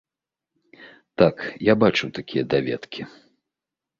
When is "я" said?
1.71-1.75